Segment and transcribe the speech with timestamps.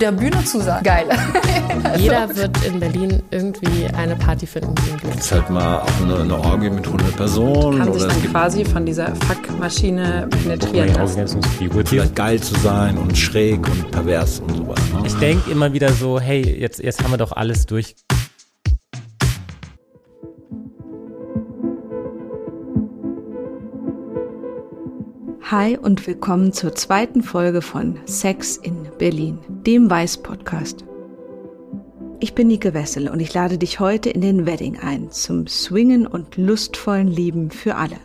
[0.00, 0.84] der Bühne zu sagen.
[0.84, 1.06] Geil.
[1.98, 5.12] Jeder wird in Berlin irgendwie eine Party finden, die ihm.
[5.16, 7.78] Es ist halt mal auch eine, eine Orgie mit 100 Personen.
[7.78, 11.40] Kann sich dann quasi von dieser Fuckmaschine penetrieren lassen.
[11.86, 14.78] Vielleicht geil zu sein und schräg und pervers und sowas.
[14.92, 15.02] Ne?
[15.06, 17.94] Ich denke immer wieder so, hey, jetzt, jetzt haben wir doch alles durch.
[25.50, 30.84] Hi und willkommen zur zweiten Folge von Sex in Berlin, dem Weiß-Podcast.
[32.20, 36.06] Ich bin Nike Wessel und ich lade dich heute in den Wedding ein zum Swingen
[36.06, 37.96] und lustvollen Lieben für alle.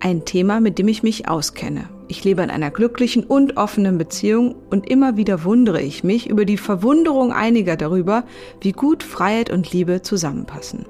[0.00, 1.88] Ein Thema, mit dem ich mich auskenne.
[2.08, 6.44] Ich lebe in einer glücklichen und offenen Beziehung und immer wieder wundere ich mich über
[6.44, 8.24] die Verwunderung einiger darüber,
[8.60, 10.84] wie gut Freiheit und Liebe zusammenpassen.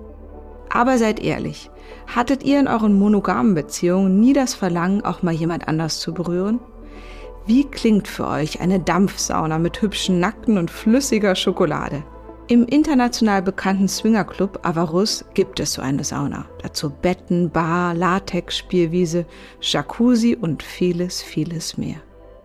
[0.70, 1.70] Aber seid ehrlich,
[2.06, 6.60] hattet ihr in euren monogamen Beziehungen nie das Verlangen, auch mal jemand anders zu berühren?
[7.46, 12.02] Wie klingt für euch eine Dampfsauna mit hübschen Nackten und flüssiger Schokolade?
[12.48, 16.46] Im international bekannten Swingerclub Avarus gibt es so eine Sauna.
[16.62, 19.26] Dazu Betten, Bar, Latex-Spielwiese,
[19.60, 21.96] Jacuzzi und vieles, vieles mehr.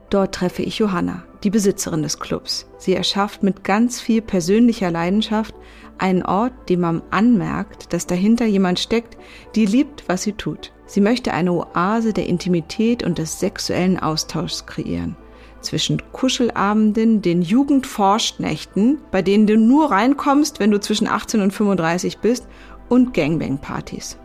[0.09, 2.67] Dort treffe ich Johanna, die Besitzerin des Clubs.
[2.77, 5.55] Sie erschafft mit ganz viel persönlicher Leidenschaft
[6.01, 9.17] einen Ort, dem man anmerkt, dass dahinter jemand steckt,
[9.55, 10.71] die liebt, was sie tut.
[10.85, 15.15] Sie möchte eine Oase der Intimität und des sexuellen Austauschs kreieren.
[15.61, 22.17] Zwischen Kuschelabenden, den Jugendforschnächten, bei denen du nur reinkommst, wenn du zwischen 18 und 35
[22.17, 22.47] bist,
[22.89, 24.17] und Gangbang-Partys.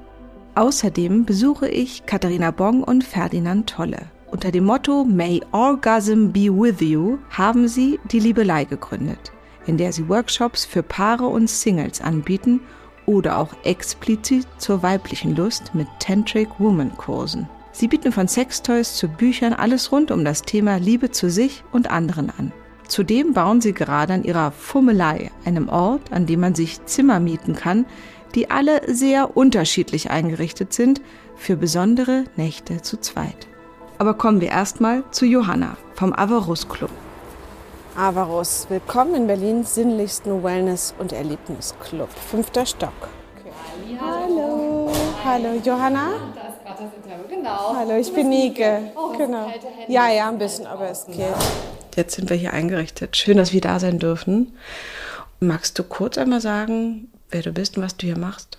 [0.56, 4.06] Außerdem besuche ich Katharina Bong und Ferdinand Tolle.
[4.32, 9.35] Unter dem Motto May Orgasm be with you haben sie die Liebelei gegründet
[9.66, 12.60] in der sie Workshops für Paare und Singles anbieten
[13.06, 17.48] oder auch explizit zur weiblichen Lust mit Tantric Woman Kursen.
[17.72, 21.90] Sie bieten von Sextoys zu Büchern alles rund um das Thema Liebe zu sich und
[21.90, 22.52] anderen an.
[22.88, 27.54] Zudem bauen sie gerade an ihrer Fummelei, einem Ort, an dem man sich Zimmer mieten
[27.54, 27.84] kann,
[28.34, 31.00] die alle sehr unterschiedlich eingerichtet sind
[31.36, 33.46] für besondere Nächte zu zweit.
[33.98, 36.90] Aber kommen wir erstmal zu Johanna vom Avarus Club.
[37.96, 38.66] Avarus.
[38.68, 42.10] Willkommen in Berlins sinnlichsten Wellness- und Erlebnisclub.
[42.10, 42.92] Fünfter Stock.
[43.40, 43.98] Okay.
[43.98, 44.92] Hallo.
[45.24, 46.10] Hallo, Johanna.
[46.34, 47.74] Da ist gerade das Interview, genau.
[47.74, 48.92] Hallo, ich bin Nike.
[48.94, 49.50] Oh, genau.
[49.88, 51.34] Ja, ja, ein bisschen, aber es geht.
[51.96, 53.16] Jetzt sind wir hier eingerichtet.
[53.16, 54.54] Schön, dass wir da sein dürfen.
[55.40, 58.58] Magst du kurz einmal sagen, wer du bist und was du hier machst?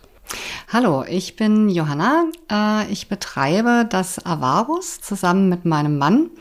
[0.74, 2.26] Hallo, ich bin Johanna.
[2.52, 6.32] Äh, ich betreibe das Avarus zusammen mit meinem Mann.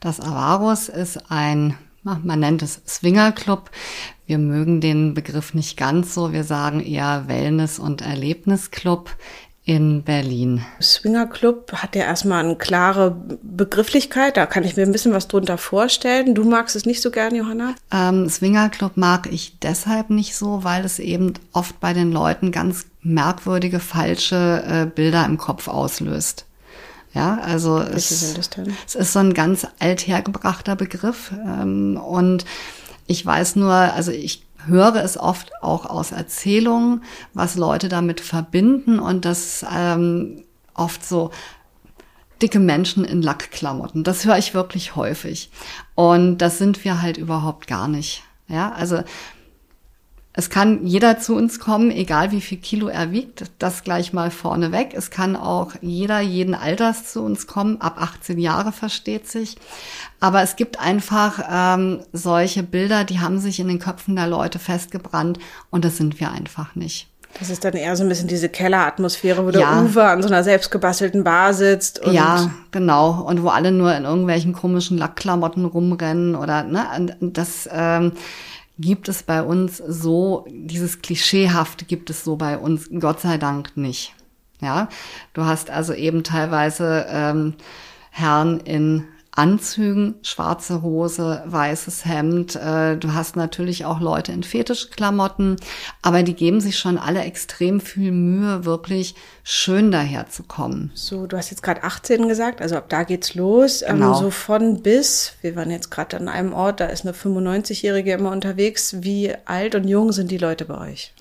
[0.00, 3.70] Das Avarus ist ein man nennt es Swingerclub.
[4.26, 6.32] Wir mögen den Begriff nicht ganz so.
[6.32, 9.10] Wir sagen eher Wellness- und Erlebnisclub
[9.64, 10.64] in Berlin.
[10.80, 14.36] Swingerclub hat ja erstmal eine klare Begrifflichkeit.
[14.36, 16.34] Da kann ich mir ein bisschen was drunter vorstellen.
[16.34, 17.74] Du magst es nicht so gern, Johanna?
[17.92, 22.86] Ähm, Swingerclub mag ich deshalb nicht so, weil es eben oft bei den Leuten ganz
[23.02, 26.46] merkwürdige, falsche äh, Bilder im Kopf auslöst.
[27.12, 31.32] Ja, also es, es, ist so ein ganz althergebrachter Begriff.
[31.32, 32.44] Ähm, und
[33.06, 37.02] ich weiß nur, also ich höre es oft auch aus Erzählungen,
[37.34, 40.44] was Leute damit verbinden und das ähm,
[40.74, 41.30] oft so
[42.40, 44.04] dicke Menschen in Lackklamotten.
[44.04, 45.50] Das höre ich wirklich häufig.
[45.94, 48.22] Und das sind wir halt überhaupt gar nicht.
[48.48, 49.02] Ja, also
[50.32, 54.30] es kann jeder zu uns kommen, egal wie viel Kilo er wiegt, das gleich mal
[54.30, 54.94] vorneweg.
[54.94, 59.56] Es kann auch jeder jeden Alters zu uns kommen, ab 18 Jahre versteht sich.
[60.20, 64.60] Aber es gibt einfach ähm, solche Bilder, die haben sich in den Köpfen der Leute
[64.60, 65.40] festgebrannt
[65.70, 67.08] und das sind wir einfach nicht.
[67.38, 69.82] Das ist dann eher so ein bisschen diese Kelleratmosphäre, wo der ja.
[69.82, 72.00] Uwe an so einer selbstgebastelten Bar sitzt.
[72.00, 73.22] Und ja, genau.
[73.22, 78.12] Und wo alle nur in irgendwelchen komischen Lackklamotten rumrennen oder ne, das ähm,
[78.80, 83.76] gibt es bei uns so, dieses Klischeehafte gibt es so bei uns Gott sei Dank
[83.76, 84.14] nicht.
[84.60, 84.88] Ja,
[85.32, 87.54] du hast also eben teilweise ähm,
[88.10, 92.56] Herren in Anzügen, schwarze Hose, weißes Hemd.
[92.56, 95.56] Äh, du hast natürlich auch Leute in Fetischklamotten,
[96.02, 100.90] aber die geben sich schon alle extrem viel Mühe, wirklich schön daherzukommen.
[100.94, 103.82] So, du hast jetzt gerade 18 gesagt, also ab da geht's los.
[103.82, 104.14] Ähm, genau.
[104.14, 108.32] So von bis, wir waren jetzt gerade an einem Ort, da ist eine 95-Jährige immer
[108.32, 108.96] unterwegs.
[109.02, 111.14] Wie alt und jung sind die Leute bei euch?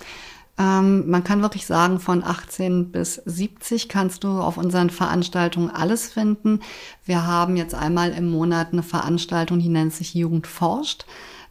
[0.59, 6.11] Ähm, man kann wirklich sagen, von 18 bis 70 kannst du auf unseren Veranstaltungen alles
[6.11, 6.59] finden.
[7.05, 11.05] Wir haben jetzt einmal im Monat eine Veranstaltung, die nennt sich Jugend forscht.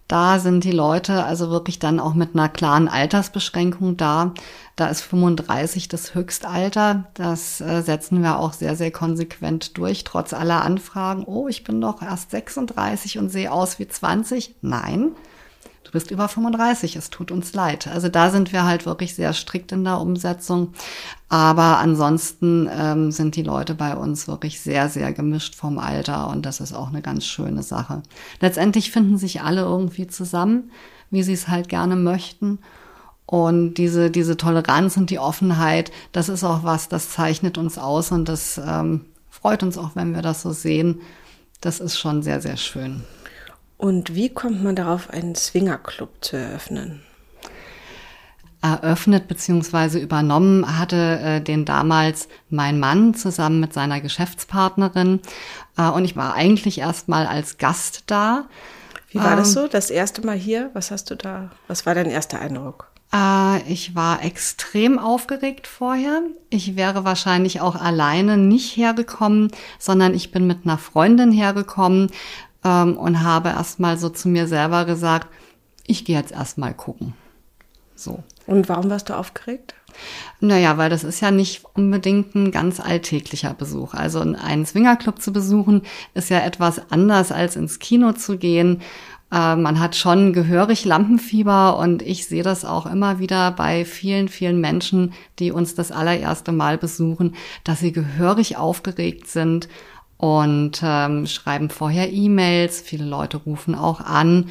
[0.09, 4.33] Da sind die Leute also wirklich dann auch mit einer klaren Altersbeschränkung da.
[4.75, 7.05] Da ist 35 das Höchstalter.
[7.13, 11.25] Das äh, setzen wir auch sehr, sehr konsequent durch, trotz aller Anfragen.
[11.27, 14.57] Oh, ich bin doch erst 36 und sehe aus wie 20.
[14.63, 15.13] Nein,
[15.89, 17.89] du bist über 35, es tut uns leid.
[17.89, 20.75] Also da sind wir halt wirklich sehr strikt in der Umsetzung.
[21.31, 26.45] Aber ansonsten ähm, sind die Leute bei uns wirklich sehr, sehr gemischt vom Alter und
[26.45, 28.03] das ist auch eine ganz schöne Sache.
[28.41, 30.71] Letztendlich finden sich alle irgendwie zusammen,
[31.11, 32.59] wie sie es halt gerne möchten.
[33.25, 38.13] Und diese, diese Toleranz und die Offenheit, das ist auch was, das zeichnet uns aus
[38.13, 41.01] und das ähm, freut uns auch, wenn wir das so sehen.
[41.63, 43.05] Das ist schon sehr, sehr schön.
[43.79, 47.03] Und wie kommt man darauf, einen Swingerclub zu eröffnen?
[48.61, 50.01] Eröffnet bzw.
[50.01, 55.21] übernommen hatte äh, den damals mein Mann zusammen mit seiner Geschäftspartnerin.
[55.77, 58.47] Äh, und ich war eigentlich erst mal als Gast da.
[59.11, 59.69] Wie war ähm, das so?
[59.69, 60.71] Das erste Mal hier?
[60.75, 61.51] Was hast du da?
[61.69, 62.91] Was war dein erster Eindruck?
[63.13, 66.23] Äh, ich war extrem aufgeregt vorher.
[66.51, 72.11] Ich wäre wahrscheinlich auch alleine nicht hergekommen, sondern ich bin mit einer Freundin hergekommen,
[72.69, 75.29] ähm, und habe erstmal so zu mir selber gesagt,
[75.87, 77.15] ich gehe jetzt erstmal gucken.
[77.95, 78.23] So.
[78.47, 79.75] Und warum warst du aufgeregt?
[80.41, 83.95] Naja, weil das ist ja nicht unbedingt ein ganz alltäglicher Besuch.
[83.95, 85.83] Also einen Swingerclub zu besuchen
[86.15, 88.83] ist ja etwas anders als ins Kino zu gehen.
[89.33, 94.29] Äh, man hat schon gehörig Lampenfieber und ich sehe das auch immer wieder bei vielen,
[94.29, 99.69] vielen Menschen, die uns das allererste Mal besuchen, dass sie gehörig aufgeregt sind
[100.19, 102.81] und ähm, schreiben vorher E-Mails.
[102.81, 104.51] Viele Leute rufen auch an,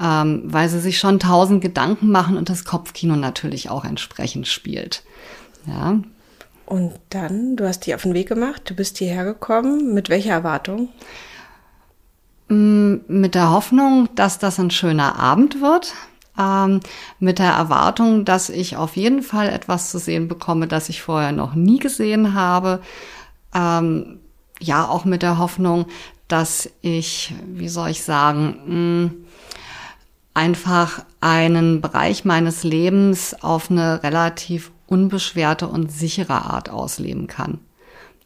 [0.00, 5.02] ähm, weil sie sich schon tausend Gedanken machen und das Kopfkino natürlich auch entsprechend spielt.
[5.66, 5.98] Ja.
[6.66, 9.94] Und dann, du hast dich auf den Weg gemacht, du bist hierher gekommen.
[9.94, 10.90] Mit welcher Erwartung?
[12.48, 15.94] Mm, mit der Hoffnung, dass das ein schöner Abend wird.
[16.38, 16.80] Ähm,
[17.18, 21.32] mit der Erwartung, dass ich auf jeden Fall etwas zu sehen bekomme, das ich vorher
[21.32, 22.82] noch nie gesehen habe.
[23.54, 24.18] Ähm,
[24.60, 25.86] ja auch mit der Hoffnung,
[26.28, 29.10] dass ich, wie soll ich sagen, mh,
[30.34, 37.58] einfach einen Bereich meines Lebens auf eine relativ unbeschwerte und sichere Art ausleben kann.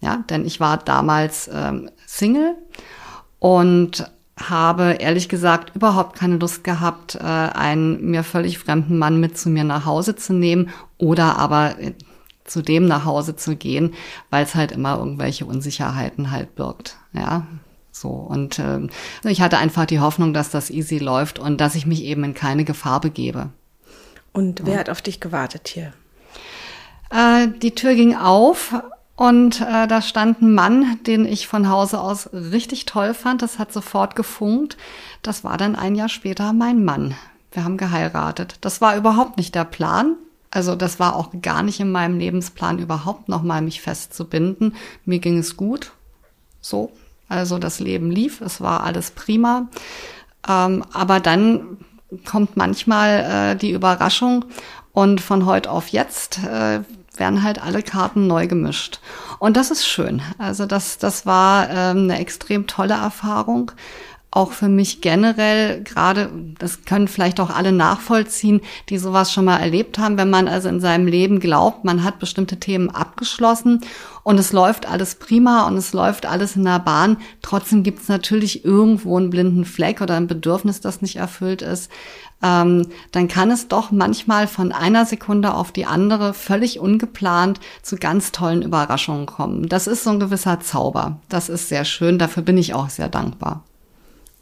[0.00, 2.56] Ja, denn ich war damals ähm, Single
[3.38, 9.36] und habe ehrlich gesagt überhaupt keine Lust gehabt, äh, einen mir völlig fremden Mann mit
[9.36, 11.74] zu mir nach Hause zu nehmen oder aber
[12.50, 13.94] zu dem nach Hause zu gehen,
[14.28, 16.98] weil es halt immer irgendwelche Unsicherheiten halt birgt.
[17.12, 17.46] Ja,
[17.92, 18.08] so.
[18.08, 18.88] Und äh,
[19.24, 22.34] ich hatte einfach die Hoffnung, dass das easy läuft und dass ich mich eben in
[22.34, 23.50] keine Gefahr begebe.
[24.32, 24.80] Und wer ja.
[24.80, 25.92] hat auf dich gewartet hier?
[27.10, 28.74] Äh, die Tür ging auf
[29.16, 33.42] und äh, da stand ein Mann, den ich von Hause aus richtig toll fand.
[33.42, 34.76] Das hat sofort gefunkt.
[35.22, 37.14] Das war dann ein Jahr später mein Mann.
[37.52, 38.56] Wir haben geheiratet.
[38.60, 40.16] Das war überhaupt nicht der Plan.
[40.50, 44.74] Also das war auch gar nicht in meinem Lebensplan überhaupt nochmal mich festzubinden.
[45.04, 45.92] Mir ging es gut.
[46.60, 46.92] So.
[47.28, 49.68] Also das Leben lief, es war alles prima.
[50.48, 51.78] Ähm, aber dann
[52.24, 54.44] kommt manchmal äh, die Überraschung
[54.92, 56.80] und von heute auf jetzt äh,
[57.16, 59.00] werden halt alle Karten neu gemischt.
[59.38, 60.22] Und das ist schön.
[60.38, 63.70] Also das, das war ähm, eine extrem tolle Erfahrung
[64.32, 69.58] auch für mich generell gerade, das können vielleicht auch alle nachvollziehen, die sowas schon mal
[69.58, 73.80] erlebt haben, wenn man also in seinem Leben glaubt, man hat bestimmte Themen abgeschlossen
[74.22, 77.16] und es läuft alles prima und es läuft alles in der Bahn.
[77.42, 81.90] Trotzdem gibt es natürlich irgendwo einen blinden Fleck oder ein Bedürfnis, das nicht erfüllt ist.
[82.42, 87.96] Ähm, dann kann es doch manchmal von einer Sekunde auf die andere völlig ungeplant zu
[87.96, 89.68] ganz tollen Überraschungen kommen.
[89.68, 91.18] Das ist so ein gewisser Zauber.
[91.28, 92.18] Das ist sehr schön.
[92.18, 93.64] Dafür bin ich auch sehr dankbar.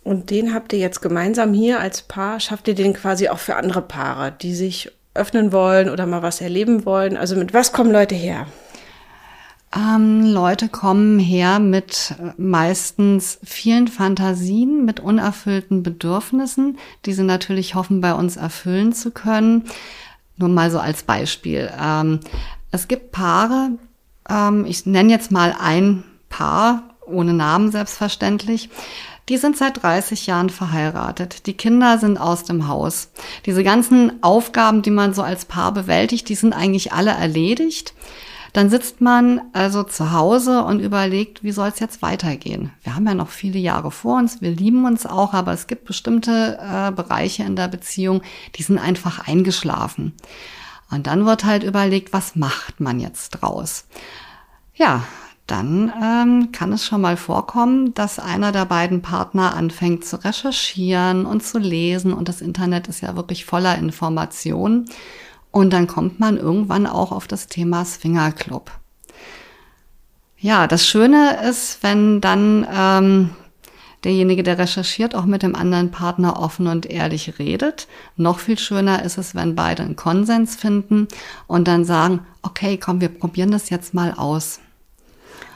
[0.04, 2.40] Und den habt ihr jetzt gemeinsam hier als Paar.
[2.40, 6.40] Schafft ihr den quasi auch für andere Paare, die sich öffnen wollen oder mal was
[6.40, 7.16] erleben wollen?
[7.16, 8.46] Also mit was kommen Leute her?
[9.76, 17.74] Ähm, Leute kommen her mit äh, meistens vielen Fantasien, mit unerfüllten Bedürfnissen, die sie natürlich
[17.74, 19.64] hoffen, bei uns erfüllen zu können.
[20.38, 21.70] Nur mal so als Beispiel.
[21.78, 22.20] Ähm,
[22.70, 23.72] es gibt Paare,
[24.28, 28.70] ähm, ich nenne jetzt mal ein Paar, ohne Namen selbstverständlich,
[29.28, 31.46] die sind seit 30 Jahren verheiratet.
[31.46, 33.10] Die Kinder sind aus dem Haus.
[33.46, 37.94] Diese ganzen Aufgaben, die man so als Paar bewältigt, die sind eigentlich alle erledigt.
[38.54, 42.72] Dann sitzt man also zu Hause und überlegt, wie soll es jetzt weitergehen?
[42.82, 45.84] Wir haben ja noch viele Jahre vor uns, wir lieben uns auch, aber es gibt
[45.84, 48.22] bestimmte äh, Bereiche in der Beziehung,
[48.56, 50.14] die sind einfach eingeschlafen.
[50.90, 53.84] Und dann wird halt überlegt, was macht man jetzt draus?
[54.74, 55.04] Ja,
[55.48, 61.26] dann ähm, kann es schon mal vorkommen, dass einer der beiden Partner anfängt zu recherchieren
[61.26, 64.84] und zu lesen und das Internet ist ja wirklich voller Informationen.
[65.50, 68.70] Und dann kommt man irgendwann auch auf das Thema Swingerclub.
[70.36, 73.30] Ja, das Schöne ist, wenn dann ähm,
[74.04, 77.88] derjenige, der recherchiert, auch mit dem anderen Partner offen und ehrlich redet.
[78.16, 81.08] Noch viel schöner ist es, wenn beide einen Konsens finden
[81.46, 84.60] und dann sagen, okay, komm, wir probieren das jetzt mal aus.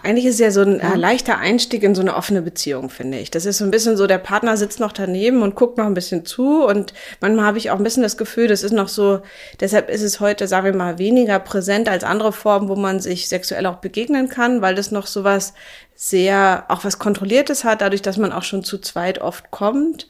[0.05, 0.95] Eigentlich ist es ja so ein ja.
[0.95, 3.31] leichter Einstieg in so eine offene Beziehung, finde ich.
[3.31, 5.95] Das ist so ein bisschen so, der Partner sitzt noch daneben und guckt noch ein
[5.95, 9.21] bisschen zu und manchmal habe ich auch ein bisschen das Gefühl, das ist noch so,
[9.61, 13.29] deshalb ist es heute, sagen wir mal, weniger präsent als andere Formen, wo man sich
[13.29, 15.55] sexuell auch begegnen kann, weil das noch so was
[15.95, 20.09] sehr, auch was Kontrolliertes hat, dadurch, dass man auch schon zu zweit oft kommt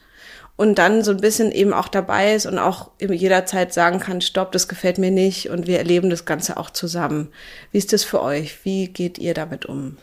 [0.55, 4.51] und dann so ein bisschen eben auch dabei ist und auch jederzeit sagen kann, stopp,
[4.51, 7.29] das gefällt mir nicht und wir erleben das Ganze auch zusammen.
[7.71, 8.63] Wie ist das für euch?
[8.63, 9.97] Wie geht ihr damit um?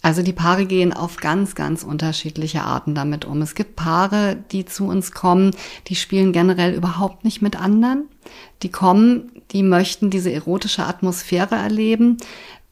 [0.00, 3.42] Also die Paare gehen auf ganz, ganz unterschiedliche Arten damit um.
[3.42, 5.50] Es gibt Paare, die zu uns kommen,
[5.88, 8.04] die spielen generell überhaupt nicht mit anderen.
[8.62, 12.18] Die kommen, die möchten diese erotische Atmosphäre erleben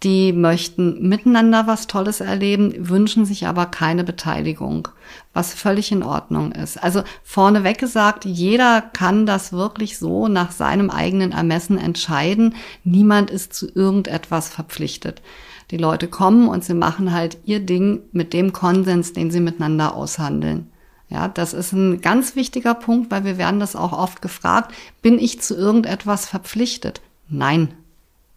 [0.02, 4.88] die möchten miteinander was Tolles erleben, wünschen sich aber keine Beteiligung,
[5.32, 6.82] was völlig in Ordnung ist.
[6.82, 12.54] Also vorneweg gesagt, jeder kann das wirklich so nach seinem eigenen Ermessen entscheiden.
[12.84, 15.22] Niemand ist zu irgendetwas verpflichtet.
[15.70, 19.94] Die Leute kommen und sie machen halt ihr Ding mit dem Konsens, den sie miteinander
[19.94, 20.70] aushandeln.
[21.08, 24.74] Ja, das ist ein ganz wichtiger Punkt, weil wir werden das auch oft gefragt.
[25.02, 27.00] Bin ich zu irgendetwas verpflichtet?
[27.28, 27.74] Nein,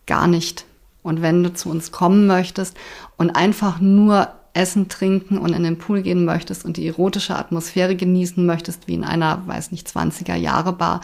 [0.06, 0.66] gar nicht.
[1.02, 2.78] Und wenn du zu uns kommen möchtest
[3.18, 7.96] und einfach nur essen, trinken und in den Pool gehen möchtest und die erotische Atmosphäre
[7.96, 11.02] genießen möchtest, wie in einer, weiß nicht, 20er Jahre Bar,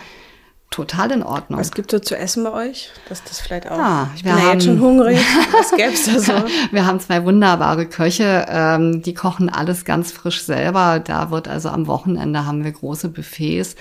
[0.70, 1.60] total in Ordnung.
[1.60, 2.92] Was gibt es so zu essen bei euch?
[3.08, 3.78] Dass das vielleicht auch.
[3.78, 5.18] Ja, ich bin ja jetzt schon hungrig.
[5.52, 6.34] Was gäb's da so?
[6.72, 11.00] wir haben zwei wunderbare Köche, ähm, die kochen alles ganz frisch selber.
[11.00, 13.76] Da wird also am Wochenende haben wir große Buffets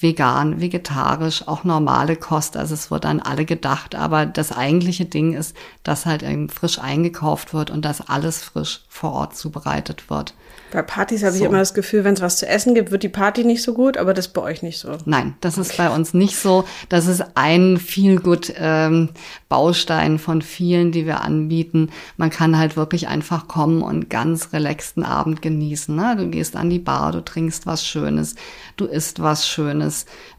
[0.00, 2.56] vegan, vegetarisch, auch normale Kost.
[2.56, 3.94] Also es wird an alle gedacht.
[3.94, 8.82] Aber das eigentliche Ding ist, dass halt eben frisch eingekauft wird und dass alles frisch
[8.88, 10.34] vor Ort zubereitet wird.
[10.70, 11.38] Bei Partys habe so.
[11.38, 13.72] ich immer das Gefühl, wenn es was zu essen gibt, wird die Party nicht so
[13.72, 14.98] gut, aber das ist bei euch nicht so.
[15.06, 16.64] Nein, das ist bei uns nicht so.
[16.90, 19.08] Das ist ein viel gut ähm,
[19.48, 21.90] Baustein von vielen, die wir anbieten.
[22.18, 25.94] Man kann halt wirklich einfach kommen und ganz relaxten Abend genießen.
[25.94, 26.16] Ne?
[26.18, 28.34] Du gehst an die Bar, du trinkst was Schönes,
[28.76, 29.87] du isst was Schönes.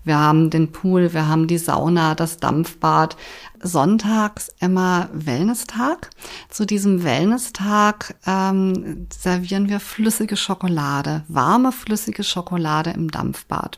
[0.03, 3.18] Wir haben den Pool, wir haben die Sauna, das Dampfbad
[3.62, 6.10] sonntags immer Wellness-Tag.
[6.50, 13.77] Zu diesem Wellness-Tag ähm, servieren wir flüssige Schokolade, warme flüssige Schokolade im Dampfbad.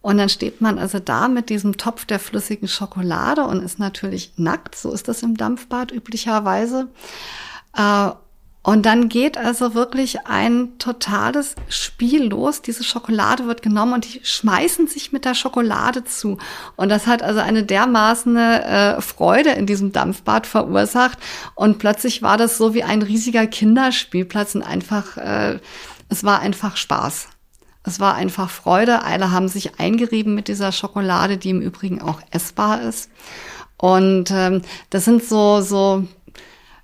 [0.00, 4.32] Und dann steht man also da mit diesem Topf der flüssigen Schokolade und ist natürlich
[4.36, 6.88] nackt, so ist das im Dampfbad üblicherweise.
[8.62, 12.60] Und dann geht also wirklich ein totales Spiel los.
[12.60, 16.38] Diese Schokolade wird genommen und die schmeißen sich mit der Schokolade zu.
[16.76, 21.18] Und das hat also eine dermaßen äh, Freude in diesem Dampfbad verursacht.
[21.54, 25.60] Und plötzlich war das so wie ein riesiger Kinderspielplatz und einfach, äh,
[26.08, 27.28] es war einfach Spaß.
[27.84, 29.02] Es war einfach Freude.
[29.02, 33.08] Alle haben sich eingerieben mit dieser Schokolade, die im Übrigen auch essbar ist.
[33.78, 36.04] Und ähm, das sind so, so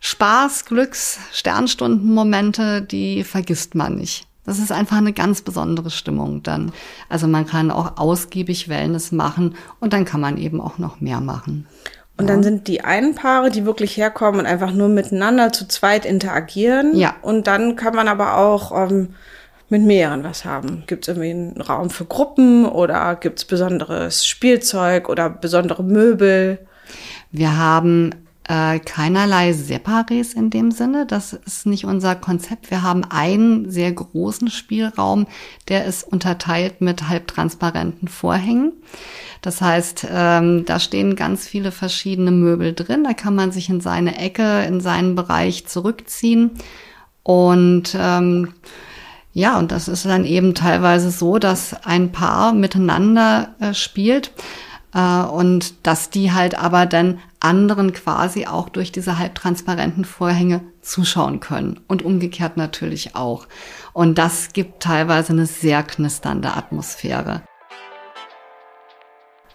[0.06, 4.26] Spaß, Glücks, Sternstundenmomente, die vergisst man nicht.
[4.44, 6.73] Das ist einfach eine ganz besondere Stimmung dann.
[7.08, 11.20] Also man kann auch ausgiebig Wellness machen und dann kann man eben auch noch mehr
[11.20, 11.66] machen.
[12.18, 12.34] Und ja.
[12.34, 16.94] dann sind die einen Paare, die wirklich herkommen und einfach nur miteinander zu zweit interagieren.
[16.94, 17.14] Ja.
[17.23, 19.14] Und dann kann man aber auch ähm,
[19.70, 20.84] mit mehreren was haben.
[20.87, 26.58] Gibt es irgendwie einen Raum für Gruppen oder gibt es besonderes Spielzeug oder besondere Möbel?
[27.32, 28.11] Wir haben
[28.48, 31.06] äh, keinerlei Separés in dem Sinne.
[31.06, 32.70] Das ist nicht unser Konzept.
[32.70, 35.26] Wir haben einen sehr großen Spielraum,
[35.68, 38.72] der ist unterteilt mit halbtransparenten Vorhängen.
[39.40, 43.04] Das heißt, ähm, da stehen ganz viele verschiedene Möbel drin.
[43.04, 46.52] Da kann man sich in seine Ecke, in seinen Bereich zurückziehen.
[47.22, 48.54] Und ähm,
[49.32, 54.30] ja, und das ist dann eben teilweise so, dass ein Paar miteinander äh, spielt
[54.94, 61.40] äh, und dass die halt aber dann anderen quasi auch durch diese halbtransparenten Vorhänge zuschauen
[61.40, 63.46] können und umgekehrt natürlich auch.
[63.92, 67.42] Und das gibt teilweise eine sehr knisternde Atmosphäre.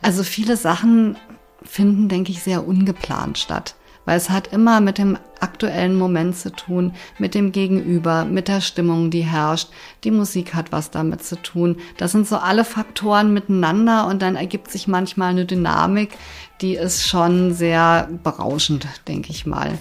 [0.01, 1.17] Also viele Sachen
[1.63, 3.75] finden, denke ich, sehr ungeplant statt
[4.09, 8.59] weil es hat immer mit dem aktuellen Moment zu tun, mit dem Gegenüber, mit der
[8.59, 9.69] Stimmung, die herrscht.
[10.03, 11.77] Die Musik hat was damit zu tun.
[11.97, 16.17] Das sind so alle Faktoren miteinander und dann ergibt sich manchmal eine Dynamik,
[16.59, 19.77] die ist schon sehr berauschend, denke ich mal.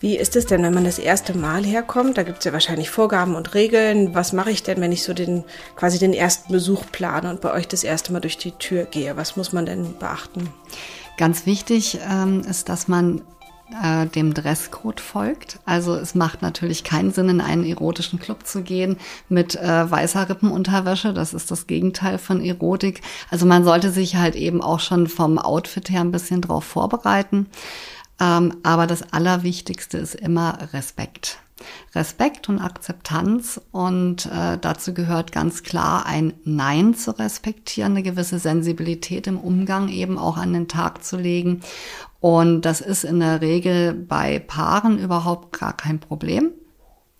[0.00, 2.16] Wie ist es denn, wenn man das erste Mal herkommt?
[2.16, 4.14] Da gibt es ja wahrscheinlich Vorgaben und Regeln.
[4.14, 5.44] Was mache ich denn, wenn ich so den
[5.76, 9.18] quasi den ersten Besuch plane und bei euch das erste Mal durch die Tür gehe?
[9.18, 10.48] Was muss man denn beachten?
[11.22, 13.22] Ganz wichtig ähm, ist, dass man
[13.80, 15.60] äh, dem Dresscode folgt.
[15.64, 18.96] Also es macht natürlich keinen Sinn, in einen erotischen Club zu gehen
[19.28, 21.14] mit äh, weißer Rippenunterwäsche.
[21.14, 23.02] Das ist das Gegenteil von Erotik.
[23.30, 27.46] Also man sollte sich halt eben auch schon vom Outfit her ein bisschen drauf vorbereiten.
[28.18, 31.38] Ähm, aber das Allerwichtigste ist immer Respekt.
[31.94, 38.38] Respekt und Akzeptanz und äh, dazu gehört ganz klar ein Nein zu respektieren, eine gewisse
[38.38, 41.60] Sensibilität im Umgang eben auch an den Tag zu legen
[42.20, 46.52] und das ist in der Regel bei Paaren überhaupt gar kein Problem.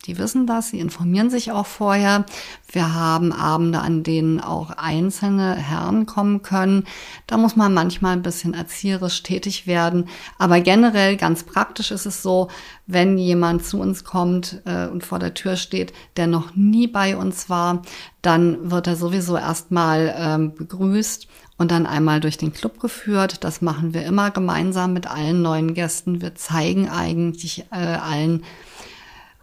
[0.07, 2.25] Die wissen das, sie informieren sich auch vorher.
[2.71, 6.85] Wir haben Abende, an denen auch einzelne Herren kommen können.
[7.29, 10.09] Da muss man manchmal ein bisschen erzieherisch tätig werden.
[10.39, 12.49] Aber generell ganz praktisch ist es so,
[12.87, 17.17] wenn jemand zu uns kommt äh, und vor der Tür steht, der noch nie bei
[17.17, 17.83] uns war,
[18.23, 21.29] dann wird er sowieso erstmal ähm, begrüßt
[21.59, 23.45] und dann einmal durch den Club geführt.
[23.45, 26.21] Das machen wir immer gemeinsam mit allen neuen Gästen.
[26.21, 28.43] Wir zeigen eigentlich äh, allen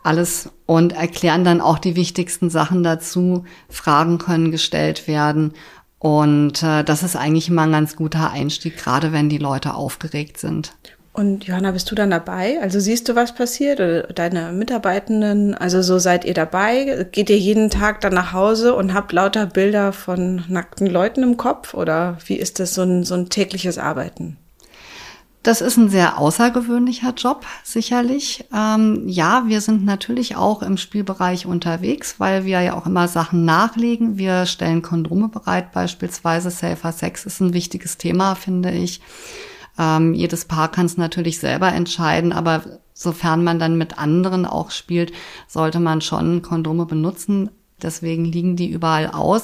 [0.09, 3.45] alles und erklären dann auch die wichtigsten Sachen dazu.
[3.69, 5.53] Fragen können gestellt werden.
[5.99, 10.39] Und äh, das ist eigentlich immer ein ganz guter Einstieg, gerade wenn die Leute aufgeregt
[10.39, 10.73] sind.
[11.13, 12.59] Und Johanna, bist du dann dabei?
[12.61, 13.79] Also siehst du, was passiert?
[13.79, 15.53] Oder deine Mitarbeitenden?
[15.53, 17.07] Also so seid ihr dabei?
[17.11, 21.37] Geht ihr jeden Tag dann nach Hause und habt lauter Bilder von nackten Leuten im
[21.37, 21.73] Kopf?
[21.73, 24.37] Oder wie ist das so ein, so ein tägliches Arbeiten?
[25.41, 28.45] Das ist ein sehr außergewöhnlicher Job, sicherlich.
[28.53, 33.45] Ähm, ja, wir sind natürlich auch im Spielbereich unterwegs, weil wir ja auch immer Sachen
[33.45, 34.17] nachlegen.
[34.17, 38.99] Wir stellen Kondome bereit, beispielsweise Safer Sex ist ein wichtiges Thema, finde ich.
[39.77, 44.71] Ähm, jedes Paar kann es natürlich selber entscheiden, aber sofern man dann mit anderen auch
[44.71, 45.13] spielt,
[45.47, 47.49] sollte man schon Kondome benutzen.
[47.83, 49.43] Deswegen liegen die überall aus.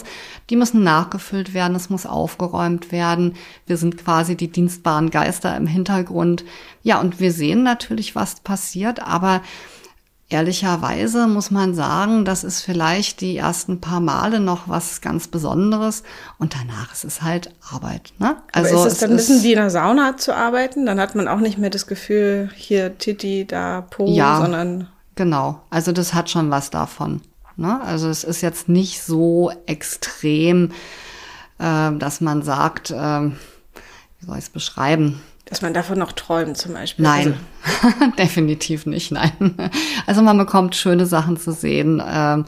[0.49, 3.35] Die müssen nachgefüllt werden, es muss aufgeräumt werden.
[3.65, 6.45] Wir sind quasi die dienstbaren Geister im Hintergrund.
[6.83, 9.41] Ja, und wir sehen natürlich, was passiert, aber
[10.27, 16.01] Ehrlicherweise muss man sagen, das ist vielleicht die ersten paar Male noch was ganz Besonderes
[16.39, 18.11] und danach ist es halt Arbeit.
[18.17, 18.35] Ne?
[18.51, 20.87] Also Aber ist es dann es wissen, wie in der Sauna zu arbeiten?
[20.87, 24.87] Dann hat man auch nicht mehr das Gefühl, hier Titi, da Po, ja, sondern.
[25.13, 27.21] Genau, also das hat schon was davon.
[27.57, 27.81] Ne?
[27.81, 30.71] Also es ist jetzt nicht so extrem,
[31.59, 35.21] äh, dass man sagt, äh, wie soll ich es beschreiben?
[35.45, 37.03] Dass man davon noch träumt zum Beispiel.
[37.03, 38.11] Nein, also.
[38.17, 39.55] definitiv nicht, nein.
[40.07, 42.01] Also man bekommt schöne Sachen zu sehen.
[42.05, 42.45] Ähm,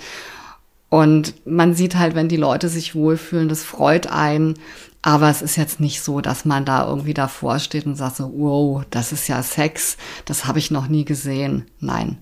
[0.90, 4.56] und man sieht halt, wenn die Leute sich wohlfühlen, das freut einen.
[5.04, 8.32] Aber es ist jetzt nicht so, dass man da irgendwie davor steht und sagt so,
[8.36, 11.66] wow, das ist ja Sex, das habe ich noch nie gesehen.
[11.80, 12.18] Nein,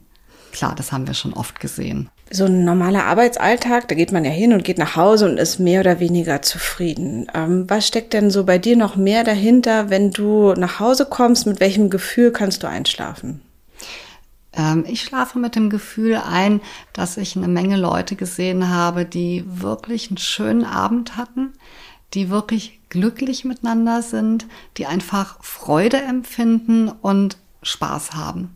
[0.52, 4.32] klar, das haben wir schon oft gesehen so ein normaler Arbeitsalltag, da geht man ja
[4.32, 7.28] hin und geht nach Hause und ist mehr oder weniger zufrieden.
[7.34, 11.46] Ähm, was steckt denn so bei dir noch mehr dahinter, wenn du nach Hause kommst?
[11.46, 13.42] Mit welchem Gefühl kannst du einschlafen?
[14.54, 16.62] Ähm, ich schlafe mit dem Gefühl ein,
[16.94, 21.54] dass ich eine Menge Leute gesehen habe, die wirklich einen schönen Abend hatten,
[22.16, 28.56] die wirklich glücklich miteinander sind, die einfach Freude empfinden und Spaß haben.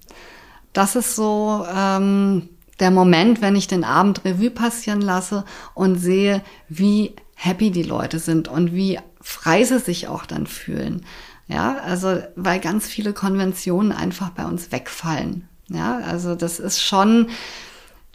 [0.74, 2.50] Das ist so ähm,
[2.80, 8.20] der Moment, wenn ich den Abend Revue passieren lasse und sehe, wie happy die Leute
[8.20, 11.06] sind und wie frei sie sich auch dann fühlen.
[11.48, 15.48] Ja, also weil ganz viele Konventionen einfach bei uns wegfallen.
[15.68, 17.30] Ja, also das ist schon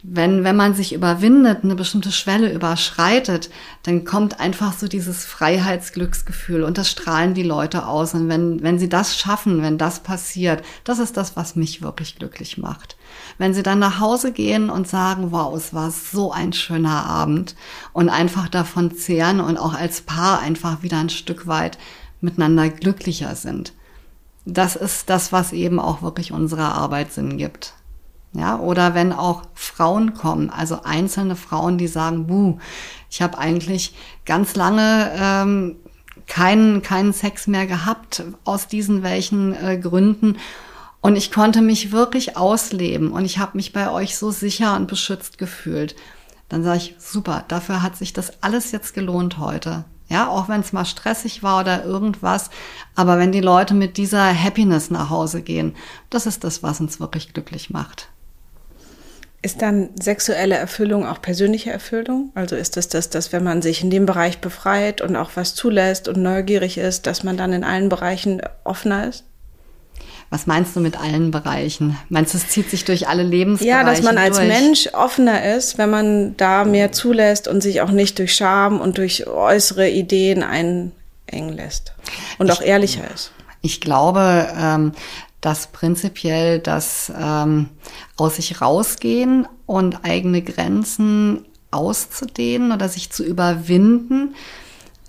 [0.07, 3.49] wenn, wenn man sich überwindet, eine bestimmte Schwelle überschreitet,
[3.83, 8.13] dann kommt einfach so dieses Freiheitsglücksgefühl und das strahlen die Leute aus.
[8.13, 12.17] Und wenn, wenn sie das schaffen, wenn das passiert, das ist das, was mich wirklich
[12.17, 12.97] glücklich macht.
[13.37, 17.55] Wenn sie dann nach Hause gehen und sagen, wow, es war so ein schöner Abend
[17.93, 21.77] und einfach davon zehren und auch als Paar einfach wieder ein Stück weit
[22.21, 23.73] miteinander glücklicher sind.
[24.45, 27.73] Das ist das, was eben auch wirklich unserer Arbeit Sinn gibt.
[28.35, 32.57] Ja, oder wenn auch Frauen kommen, also einzelne Frauen, die sagen, buh,
[33.09, 33.95] ich habe eigentlich
[34.25, 35.77] ganz lange ähm,
[36.27, 40.37] keinen, keinen Sex mehr gehabt, aus diesen welchen äh, Gründen.
[40.99, 44.87] Und ich konnte mich wirklich ausleben und ich habe mich bei euch so sicher und
[44.87, 45.95] beschützt gefühlt.
[46.49, 49.85] Dann sage ich, super, dafür hat sich das alles jetzt gelohnt heute.
[50.09, 52.49] Ja, auch wenn es mal stressig war oder irgendwas.
[52.95, 55.73] Aber wenn die Leute mit dieser Happiness nach Hause gehen,
[56.09, 58.09] das ist das, was uns wirklich glücklich macht.
[59.45, 62.31] Ist dann sexuelle Erfüllung auch persönliche Erfüllung?
[62.33, 65.53] Also ist es das, dass wenn man sich in dem Bereich befreit und auch was
[65.53, 69.23] zulässt und neugierig ist, dass man dann in allen Bereichen offener ist?
[70.31, 71.95] Was meinst du mit allen Bereichen?
[72.09, 74.47] Meinst du, es zieht sich durch alle Lebensbereiche Ja, dass man als durch?
[74.47, 78.97] Mensch offener ist, wenn man da mehr zulässt und sich auch nicht durch Scham und
[78.97, 80.91] durch äußere Ideen einengen
[81.55, 81.93] lässt
[82.39, 83.31] und ich, auch ehrlicher ist.
[83.61, 84.93] Ich glaube, ähm,
[85.45, 87.69] dass prinzipiell das ähm,
[88.17, 94.33] aus sich rausgehen und eigene Grenzen auszudehnen oder sich zu überwinden,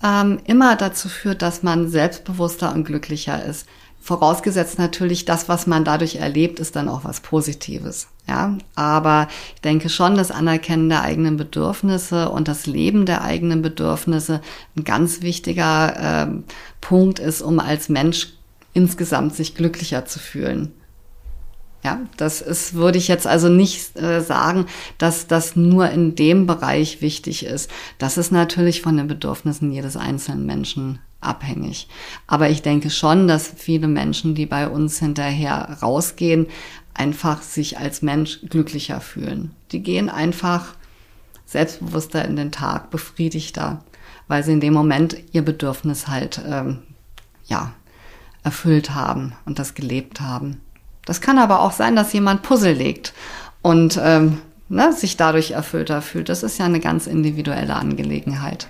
[0.03, 3.65] ähm, immer dazu führt, dass man selbstbewusster und glücklicher ist.
[3.99, 8.07] Vorausgesetzt natürlich, das, was man dadurch erlebt, ist dann auch was Positives.
[8.27, 13.63] Ja, aber ich denke schon, das Anerkennen der eigenen Bedürfnisse und das Leben der eigenen
[13.63, 14.41] Bedürfnisse
[14.77, 16.27] ein ganz wichtiger äh,
[16.79, 18.36] Punkt ist, um als Mensch
[18.77, 20.71] insgesamt sich glücklicher zu fühlen.
[21.83, 24.67] Ja, das ist, würde ich jetzt also nicht äh, sagen,
[24.99, 27.71] dass das nur in dem Bereich wichtig ist.
[27.97, 31.87] Das ist natürlich von den Bedürfnissen jedes einzelnen Menschen abhängig.
[32.27, 36.45] Aber ich denke schon, dass viele Menschen, die bei uns hinterher rausgehen,
[36.93, 39.51] einfach sich als Mensch glücklicher fühlen.
[39.71, 40.75] Die gehen einfach
[41.45, 43.83] selbstbewusster in den Tag, befriedigter,
[44.27, 46.83] weil sie in dem Moment ihr Bedürfnis halt ähm,
[47.45, 47.73] ja
[48.47, 50.61] erfüllt haben und das gelebt haben.
[51.05, 53.13] Das kann aber auch sein, dass jemand Puzzle legt
[53.61, 56.29] und ähm, ne, sich dadurch erfüllter fühlt.
[56.29, 58.69] Das ist ja eine ganz individuelle Angelegenheit.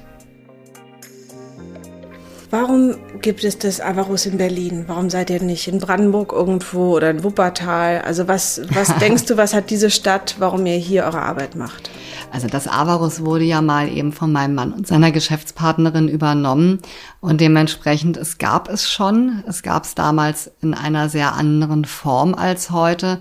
[2.49, 4.85] Warum gibt es das Avarus in Berlin?
[4.87, 8.01] Warum seid ihr nicht in Brandenburg irgendwo oder in Wuppertal?
[8.01, 11.91] Also was, was denkst du, was hat diese Stadt, warum ihr hier eure Arbeit macht?
[12.31, 16.79] Also das Avarus wurde ja mal eben von meinem Mann und seiner Geschäftspartnerin übernommen
[17.19, 19.43] und dementsprechend es gab es schon.
[19.47, 23.19] Es gab es damals in einer sehr anderen Form als heute.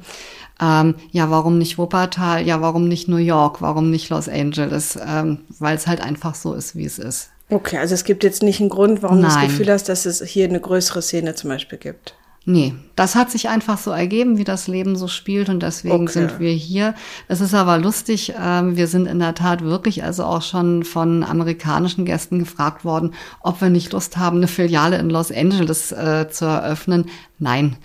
[0.61, 2.47] Ähm, ja, warum nicht Wuppertal?
[2.47, 3.62] Ja, warum nicht New York?
[3.62, 4.99] Warum nicht Los Angeles?
[5.07, 7.31] Ähm, Weil es halt einfach so ist, wie es ist.
[7.49, 9.31] Okay, also es gibt jetzt nicht einen Grund, warum Nein.
[9.31, 12.14] du das Gefühl hast, dass es hier eine größere Szene zum Beispiel gibt.
[12.49, 16.13] Nee, das hat sich einfach so ergeben, wie das Leben so spielt und deswegen okay.
[16.13, 16.95] sind wir hier.
[17.27, 21.25] Es ist aber lustig, ähm, wir sind in der Tat wirklich also auch schon von
[21.25, 26.29] amerikanischen Gästen gefragt worden, ob wir nicht Lust haben, eine Filiale in Los Angeles äh,
[26.31, 27.11] zu eröffnen.
[27.41, 27.79] Nein,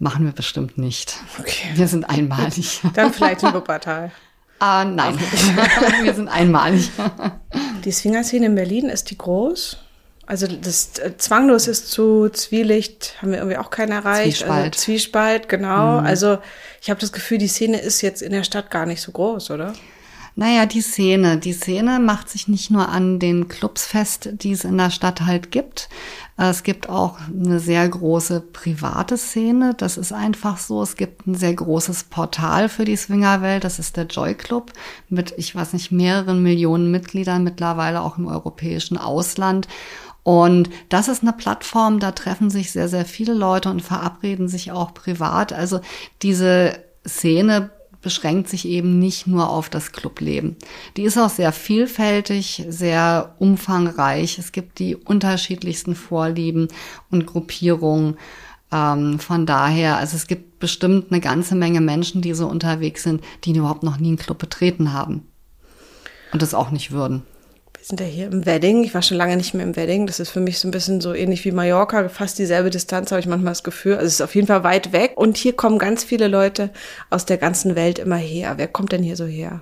[0.00, 1.20] machen wir bestimmt nicht.
[1.38, 1.68] Okay.
[1.76, 2.80] Wir sind einmalig.
[2.94, 4.10] Dann vielleicht in Wuppertal.
[4.58, 5.18] Ah, nein,
[6.02, 6.90] wir sind einmalig.
[7.84, 9.76] Die Swingerszene in Berlin, ist die groß?
[10.26, 14.38] Also das äh, Zwanglos ist zu Zwielicht, haben wir irgendwie auch keinen erreicht.
[14.38, 14.74] Zwiespalt.
[14.74, 16.00] Also Zwiespalt, genau.
[16.00, 16.06] Mhm.
[16.06, 16.38] Also
[16.82, 19.52] ich habe das Gefühl, die Szene ist jetzt in der Stadt gar nicht so groß,
[19.52, 19.72] oder?
[20.38, 21.38] Naja, die Szene.
[21.38, 25.22] Die Szene macht sich nicht nur an den Clubs fest, die es in der Stadt
[25.22, 25.88] halt gibt.
[26.36, 29.72] Es gibt auch eine sehr große private Szene.
[29.74, 30.82] Das ist einfach so.
[30.82, 33.64] Es gibt ein sehr großes Portal für die Swingerwelt.
[33.64, 34.72] Das ist der Joy Club
[35.08, 39.66] mit, ich weiß nicht, mehreren Millionen Mitgliedern mittlerweile auch im europäischen Ausland.
[40.26, 44.72] Und das ist eine Plattform, da treffen sich sehr, sehr viele Leute und verabreden sich
[44.72, 45.52] auch privat.
[45.52, 45.78] Also
[46.20, 47.70] diese Szene
[48.02, 50.56] beschränkt sich eben nicht nur auf das Clubleben.
[50.96, 54.40] Die ist auch sehr vielfältig, sehr umfangreich.
[54.40, 56.66] Es gibt die unterschiedlichsten Vorlieben
[57.12, 58.16] und Gruppierungen.
[58.72, 63.22] Ähm, von daher, also es gibt bestimmt eine ganze Menge Menschen, die so unterwegs sind,
[63.44, 65.28] die überhaupt noch nie einen Club betreten haben
[66.32, 67.22] und das auch nicht würden
[67.86, 68.82] sind ja hier im Wedding.
[68.82, 70.08] Ich war schon lange nicht mehr im Wedding.
[70.08, 73.20] Das ist für mich so ein bisschen so ähnlich wie Mallorca, fast dieselbe Distanz, habe
[73.20, 73.94] ich manchmal das Gefühl.
[73.94, 75.12] Also es ist auf jeden Fall weit weg.
[75.14, 76.70] Und hier kommen ganz viele Leute
[77.10, 78.54] aus der ganzen Welt immer her.
[78.56, 79.60] Wer kommt denn hier so her?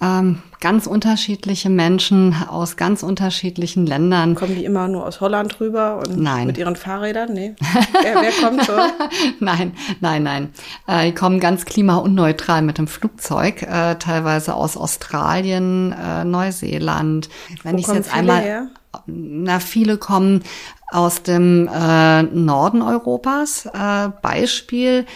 [0.00, 4.34] Ähm, ganz unterschiedliche Menschen aus ganz unterschiedlichen Ländern.
[4.34, 6.46] Kommen die immer nur aus Holland rüber und nein.
[6.46, 7.32] mit ihren Fahrrädern?
[7.32, 7.54] Nee.
[8.02, 8.72] wer, wer kommt so?
[9.40, 10.52] nein, nein, nein.
[10.86, 17.28] Äh, die kommen ganz klimaunneutral mit dem Flugzeug, äh, teilweise aus Australien, äh, Neuseeland.
[17.62, 18.68] Wenn ich jetzt einmal her?
[19.06, 20.42] na viele kommen
[20.88, 23.66] aus dem äh, Norden Europas.
[23.66, 25.06] Äh, Beispiel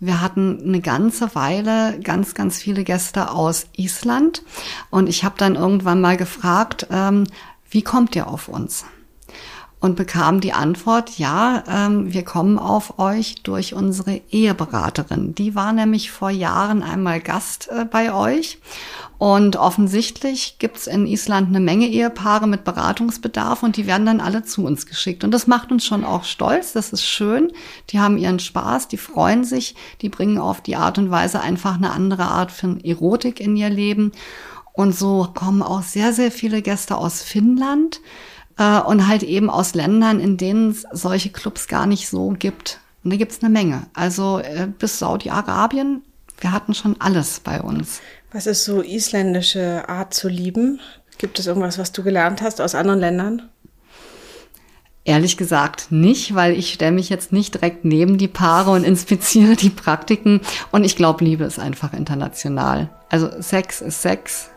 [0.00, 4.42] wir hatten eine ganze Weile ganz, ganz viele Gäste aus Island
[4.90, 7.24] und ich habe dann irgendwann mal gefragt, ähm,
[7.70, 8.84] wie kommt ihr auf uns?
[9.80, 15.36] Und bekam die Antwort, ja, ähm, wir kommen auf euch durch unsere Eheberaterin.
[15.36, 18.58] Die war nämlich vor Jahren einmal Gast äh, bei euch
[19.18, 24.44] und offensichtlich gibt's in Island eine Menge Ehepaare mit Beratungsbedarf und die werden dann alle
[24.44, 25.24] zu uns geschickt.
[25.24, 27.52] Und das macht uns schon auch stolz, das ist schön.
[27.90, 31.74] Die haben ihren Spaß, die freuen sich, die bringen auf die Art und Weise einfach
[31.74, 34.12] eine andere Art von Erotik in ihr Leben.
[34.72, 38.00] Und so kommen auch sehr, sehr viele Gäste aus Finnland
[38.58, 42.80] äh, und halt eben aus Ländern, in denen es solche Clubs gar nicht so gibt.
[43.02, 43.86] Und da gibt's eine Menge.
[43.94, 46.02] Also äh, bis Saudi-Arabien,
[46.40, 48.00] wir hatten schon alles bei uns.
[48.32, 50.80] Was ist so isländische Art zu lieben?
[51.16, 53.48] Gibt es irgendwas, was du gelernt hast aus anderen Ländern?
[55.04, 59.56] Ehrlich gesagt nicht, weil ich stelle mich jetzt nicht direkt neben die Paare und inspiziere
[59.56, 60.40] die Praktiken.
[60.70, 62.90] Und ich glaube, Liebe ist einfach international.
[63.08, 64.50] Also Sex ist Sex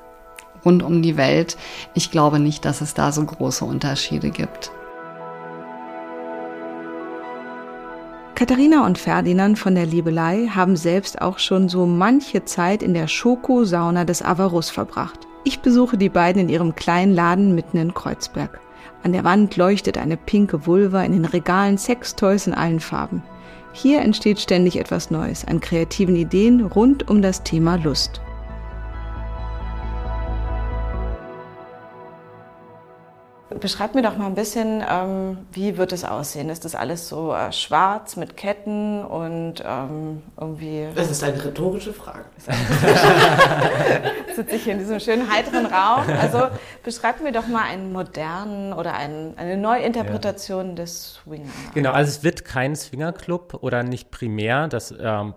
[0.66, 1.58] rund um die Welt.
[1.94, 4.72] Ich glaube nicht, dass es da so große Unterschiede gibt.
[8.36, 13.08] Katharina und Ferdinand von der Liebelei haben selbst auch schon so manche Zeit in der
[13.08, 15.28] Schoko-Sauna des Avarus verbracht.
[15.44, 18.60] Ich besuche die beiden in ihrem kleinen Laden mitten in Kreuzberg.
[19.04, 23.22] An der Wand leuchtet eine pinke Vulva, in den Regalen Sextoys in allen Farben.
[23.74, 28.22] Hier entsteht ständig etwas Neues an kreativen Ideen rund um das Thema Lust.
[33.62, 36.50] Beschreib mir doch mal ein bisschen, ähm, wie wird es aussehen?
[36.50, 40.88] Ist das alles so äh, schwarz mit Ketten und ähm, irgendwie.
[40.96, 42.26] Das ist eine rhetorische Frage.
[44.36, 46.06] Sitze ich hier in diesem schönen heiteren Raum.
[46.20, 46.48] Also
[46.84, 50.76] beschreib mir doch mal einen modernen oder einen, eine Neuinterpretation ja.
[50.76, 51.50] des Swinger.
[51.76, 54.68] Genau, also es wird kein Swingerclub oder nicht primär.
[54.68, 55.36] Das ähm,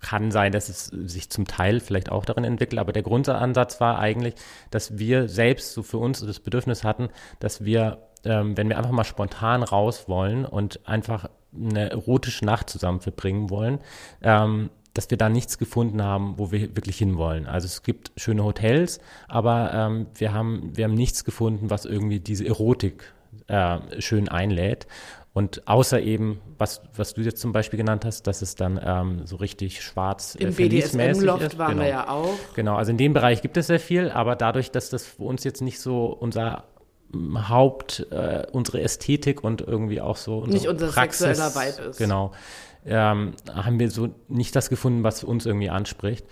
[0.00, 3.98] kann sein, dass es sich zum Teil vielleicht auch darin entwickelt, aber der Grundansatz war
[3.98, 4.34] eigentlich,
[4.70, 8.90] dass wir selbst so für uns das Bedürfnis hatten, dass wir, ähm, wenn wir einfach
[8.90, 13.80] mal spontan raus wollen und einfach eine erotische Nacht zusammen verbringen wollen,
[14.22, 17.46] ähm, dass wir da nichts gefunden haben, wo wir wirklich hinwollen.
[17.46, 22.20] Also es gibt schöne Hotels, aber ähm, wir, haben, wir haben nichts gefunden, was irgendwie
[22.20, 23.12] diese Erotik
[23.46, 24.86] äh, schön einlädt.
[25.32, 29.26] Und außer eben, was, was du jetzt zum Beispiel genannt hast, dass es dann ähm,
[29.26, 31.82] so richtig schwarz äh, Im BDSM-Loft waren genau.
[31.82, 32.34] wir ja auch.
[32.54, 35.44] Genau, also in dem Bereich gibt es sehr viel, aber dadurch, dass das für uns
[35.44, 36.64] jetzt nicht so unser
[37.12, 41.88] mm, Haupt, äh, unsere Ästhetik und irgendwie auch so unsere Nicht unser Praxis, sexueller Vibe
[41.90, 41.98] ist.
[41.98, 42.32] Genau,
[42.84, 46.26] ähm, haben wir so nicht das gefunden, was uns irgendwie anspricht.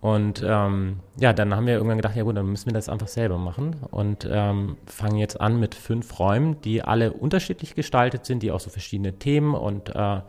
[0.00, 3.08] Und ähm, ja, dann haben wir irgendwann gedacht, ja gut, dann müssen wir das einfach
[3.08, 8.42] selber machen und ähm, fangen jetzt an mit fünf Räumen, die alle unterschiedlich gestaltet sind,
[8.42, 10.20] die auch so verschiedene Themen und äh,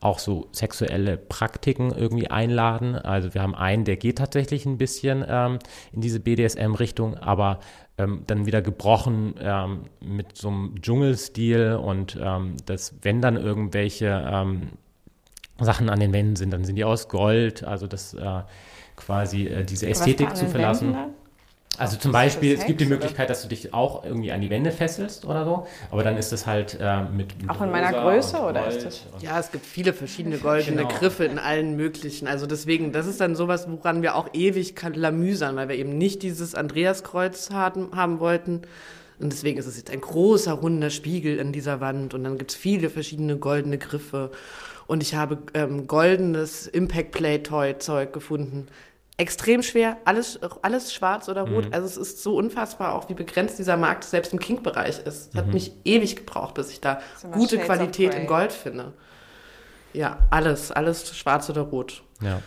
[0.00, 2.94] auch so sexuelle Praktiken irgendwie einladen.
[2.94, 5.58] Also wir haben einen, der geht tatsächlich ein bisschen ähm,
[5.92, 7.60] in diese BDSM-Richtung, aber
[7.96, 14.22] ähm, dann wieder gebrochen ähm, mit so einem Dschungelstil und ähm, dass wenn dann irgendwelche
[14.30, 14.72] ähm,
[15.58, 18.42] Sachen an den Wänden sind, dann sind die aus Gold, also das äh,
[19.04, 20.96] quasi äh, diese Ästhetik zu verlassen.
[21.76, 24.70] Also zum Beispiel, es gibt die Möglichkeit, dass du dich auch irgendwie an die Wände
[24.70, 28.38] fesselst oder so, aber dann ist das halt äh, mit, mit, Auch in meiner Größe
[28.38, 29.02] oder ist das?
[29.20, 30.88] Ja, es gibt viele verschiedene goldene genau.
[30.88, 32.28] Griffe in allen möglichen.
[32.28, 36.22] Also deswegen, das ist dann sowas, woran wir auch ewig lamüsern, weil wir eben nicht
[36.22, 38.62] dieses Andreaskreuz haben, haben wollten.
[39.18, 42.52] Und deswegen ist es jetzt ein großer runder Spiegel in dieser Wand und dann gibt
[42.52, 44.30] es viele verschiedene goldene Griffe.
[44.86, 48.68] Und ich habe ähm, goldenes Impact Play Toy Zeug gefunden.
[49.16, 51.66] Extrem schwer, alles, alles schwarz oder rot.
[51.66, 51.72] Mhm.
[51.72, 55.06] Also es ist so unfassbar auch, wie begrenzt dieser Markt selbst im Kink-Bereich ist.
[55.06, 55.52] Es hat mhm.
[55.52, 57.00] mich ewig gebraucht, bis ich da
[57.32, 58.92] gute Qualität in Gold finde.
[59.92, 62.02] Ja, alles, alles schwarz oder rot.
[62.20, 62.42] Ja.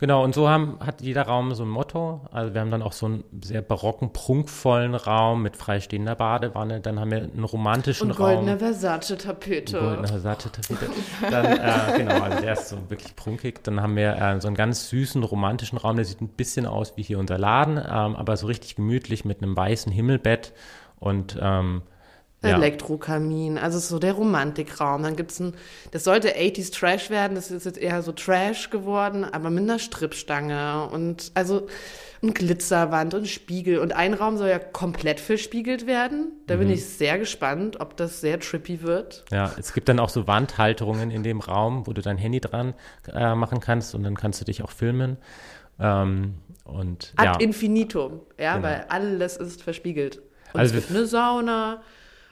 [0.00, 2.20] Genau, und so haben, hat jeder Raum so ein Motto.
[2.30, 6.80] Also wir haben dann auch so einen sehr barocken, prunkvollen Raum mit freistehender Badewanne.
[6.80, 8.60] Dann haben wir einen romantischen und goldene Raum.
[8.60, 9.80] Versace-Tapete.
[9.80, 10.88] Goldene Versace-Tapete.
[11.28, 13.64] dann, äh, genau, also der ist so wirklich prunkig.
[13.64, 15.96] Dann haben wir äh, so einen ganz süßen, romantischen Raum.
[15.96, 19.42] Der sieht ein bisschen aus wie hier unser Laden, ähm, aber so richtig gemütlich mit
[19.42, 20.52] einem weißen Himmelbett
[21.00, 21.82] und ähm,
[22.42, 22.56] ja.
[22.56, 25.02] Elektrokamin, also so der Romantikraum.
[25.02, 25.54] Dann gibt's ein,
[25.90, 29.78] das sollte 80s Trash werden, das ist jetzt eher so Trash geworden, aber mit einer
[29.78, 31.66] Strippstange und also
[32.22, 33.78] ein Glitzerwand und Spiegel.
[33.78, 36.32] Und ein Raum soll ja komplett verspiegelt werden.
[36.46, 36.60] Da mhm.
[36.60, 39.24] bin ich sehr gespannt, ob das sehr trippy wird.
[39.30, 42.74] Ja, es gibt dann auch so Wandhalterungen in dem Raum, wo du dein Handy dran
[43.12, 45.16] äh, machen kannst und dann kannst du dich auch filmen.
[45.80, 47.36] Ähm, und, Ad ja.
[47.40, 48.68] infinitum, ja, genau.
[48.68, 50.20] weil alles ist verspiegelt.
[50.52, 51.82] Und also es gibt eine Sauna,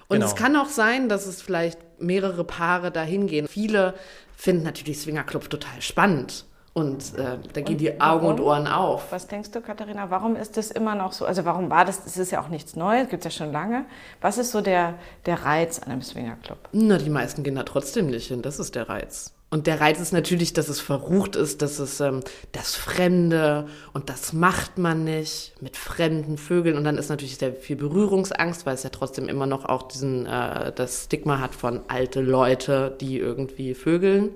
[0.09, 0.27] und genau.
[0.27, 3.49] es kann auch sein, dass es vielleicht mehrere Paare dahin gehen.
[3.49, 3.95] Viele
[4.37, 6.45] finden natürlich Swingerclub total spannend.
[6.75, 8.35] Und äh, da gehen und die Augen warum?
[8.35, 9.11] und Ohren auf.
[9.11, 11.25] Was denkst du, Katharina, warum ist das immer noch so?
[11.25, 13.87] Also warum war das, das ist ja auch nichts Neues, gibt es ja schon lange.
[14.21, 16.59] Was ist so der, der Reiz an einem Swingerclub?
[16.73, 19.36] Na, die meisten gehen da trotzdem nicht hin, das ist der Reiz.
[19.49, 24.11] Und der Reiz ist natürlich, dass es verrucht ist, dass es ähm, das Fremde und
[24.11, 26.77] das macht man nicht mit fremden Vögeln.
[26.77, 30.27] Und dann ist natürlich sehr viel Berührungsangst, weil es ja trotzdem immer noch auch diesen
[30.27, 34.31] äh, das Stigma hat von alte Leute, die irgendwie vögeln.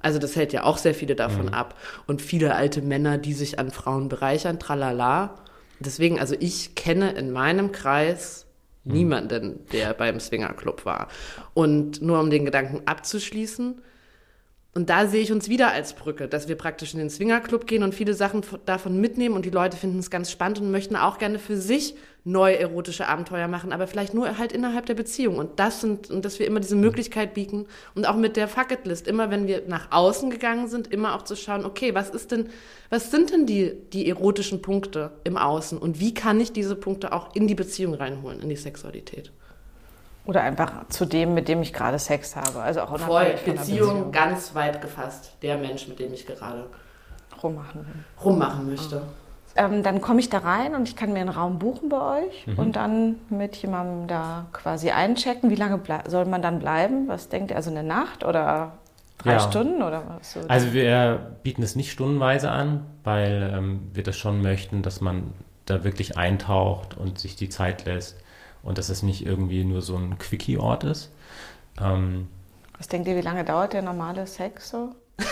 [0.00, 1.54] Also das hält ja auch sehr viele davon mhm.
[1.54, 1.78] ab.
[2.08, 5.36] Und viele alte Männer, die sich an Frauen bereichern, tralala.
[5.78, 8.46] Deswegen, also ich kenne in meinem Kreis
[8.82, 8.92] mhm.
[8.92, 11.06] niemanden, der beim Swingerclub war.
[11.54, 13.80] Und nur um den Gedanken abzuschließen,
[14.74, 17.82] und da sehe ich uns wieder als Brücke, dass wir praktisch in den Swingerclub gehen
[17.82, 21.18] und viele Sachen davon mitnehmen und die Leute finden es ganz spannend und möchten auch
[21.18, 25.36] gerne für sich neue erotische Abenteuer machen, aber vielleicht nur halt innerhalb der Beziehung.
[25.36, 28.86] Und das sind, und dass wir immer diese Möglichkeit bieten und auch mit der Fucket
[28.86, 32.30] List, immer wenn wir nach außen gegangen sind, immer auch zu schauen, okay, was ist
[32.30, 32.48] denn,
[32.88, 37.12] was sind denn die, die erotischen Punkte im Außen und wie kann ich diese Punkte
[37.12, 39.32] auch in die Beziehung reinholen, in die Sexualität?
[40.24, 42.60] Oder einfach zu dem, mit dem ich gerade Sex habe.
[42.60, 45.32] Also auch Voll, Beziehung, Beziehung, ganz weit gefasst.
[45.42, 46.66] Der Mensch, mit dem ich gerade
[47.42, 48.04] rummachen will.
[48.24, 49.02] Rummachen möchte.
[49.54, 52.46] Ähm, dann komme ich da rein und ich kann mir einen Raum buchen bei euch
[52.46, 52.58] mhm.
[52.58, 55.50] und dann mit jemandem da quasi einchecken.
[55.50, 57.08] Wie lange soll man dann bleiben?
[57.08, 57.56] Was denkt ihr?
[57.56, 58.72] Also eine Nacht oder
[59.18, 59.40] drei ja.
[59.40, 60.32] Stunden oder was?
[60.32, 60.40] So?
[60.48, 65.32] Also wir bieten es nicht stundenweise an, weil ähm, wir das schon möchten, dass man
[65.66, 68.21] da wirklich eintaucht und sich die Zeit lässt
[68.62, 71.10] und dass es nicht irgendwie nur so ein Quickie-Ort ist.
[71.80, 72.28] Ähm,
[72.78, 74.94] Was denkt ihr, wie lange dauert der normale Sex so?
[75.18, 75.26] also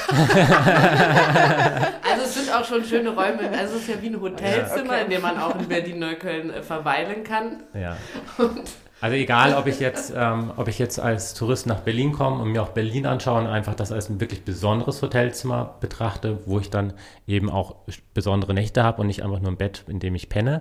[2.22, 3.50] es sind auch schon schöne Räume.
[3.50, 5.04] Also es ist ja wie ein Hotelzimmer, okay.
[5.04, 7.62] in dem man auch in Berlin-Neukölln äh, verweilen kann.
[7.74, 7.96] Ja.
[8.38, 8.62] Und
[9.00, 12.52] also egal, ob ich jetzt, ähm, ob ich jetzt als Tourist nach Berlin komme und
[12.52, 16.68] mir auch Berlin anschaue und einfach das als ein wirklich besonderes Hotelzimmer betrachte, wo ich
[16.68, 16.92] dann
[17.26, 17.76] eben auch
[18.12, 20.60] besondere Nächte habe und nicht einfach nur ein Bett, in dem ich penne.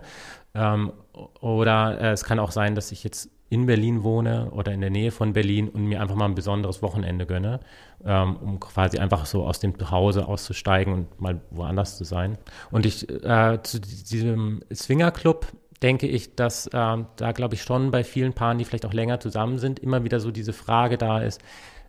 [0.56, 0.94] Ähm,
[1.42, 4.92] oder äh, es kann auch sein, dass ich jetzt in Berlin wohne oder in der
[4.92, 7.60] Nähe von Berlin und mir einfach mal ein besonderes Wochenende gönne,
[8.06, 12.38] ähm, um quasi einfach so aus dem Zuhause auszusteigen und mal woanders zu sein.
[12.70, 15.48] Und ich äh, zu diesem Swingerclub
[15.82, 19.20] denke ich, dass äh, da, glaube ich, schon bei vielen Paaren, die vielleicht auch länger
[19.20, 21.42] zusammen sind, immer wieder so diese Frage da ist,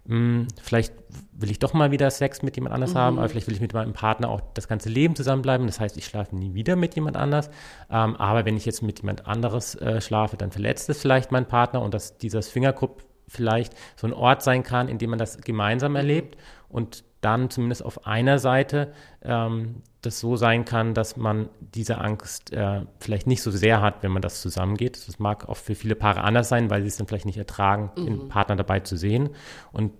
[0.04, 0.94] mh, hm, vielleicht
[1.32, 2.98] will ich doch mal wieder Sex mit jemand anders mhm.
[2.98, 5.66] haben, aber vielleicht will ich mit meinem Partner auch das ganze Leben zusammenbleiben.
[5.66, 7.48] Das heißt, ich schlafe nie wieder mit jemand anders.
[7.90, 11.46] Ähm, aber wenn ich jetzt mit jemand anderes äh, schlafe, dann verletzt es vielleicht meinen
[11.46, 15.38] Partner und dass dieser Swingerclub vielleicht so ein Ort sein kann, in dem man das
[15.38, 16.36] gemeinsam erlebt
[16.68, 22.52] und dann zumindest auf einer Seite ähm, das so sein kann, dass man diese Angst
[22.52, 25.06] äh, vielleicht nicht so sehr hat, wenn man das zusammengeht.
[25.06, 27.90] Das mag auch für viele Paare anders sein, weil sie es dann vielleicht nicht ertragen,
[27.96, 28.04] mhm.
[28.06, 29.30] den Partner dabei zu sehen.
[29.72, 29.92] Und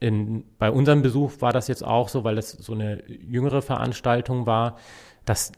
[0.00, 4.46] in, bei unserem Besuch war das jetzt auch so, weil das so eine jüngere Veranstaltung
[4.46, 4.76] war,
[5.24, 5.52] dass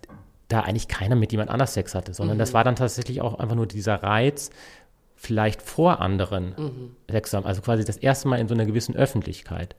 [0.48, 2.40] da eigentlich keiner mit jemand anders Sex hatte, sondern mhm.
[2.40, 4.50] das war dann tatsächlich auch einfach nur dieser Reiz,
[5.14, 6.96] vielleicht vor anderen mhm.
[7.10, 9.76] Sex zu haben, also quasi das erste Mal in so einer gewissen Öffentlichkeit.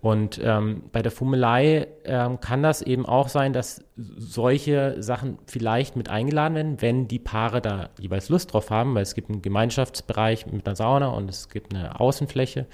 [0.00, 5.96] Und ähm, bei der Fummelei ähm, kann das eben auch sein, dass solche Sachen vielleicht
[5.96, 9.42] mit eingeladen werden, wenn die Paare da jeweils Lust drauf haben, weil es gibt einen
[9.42, 12.66] Gemeinschaftsbereich mit einer Sauna und es gibt eine Außenfläche.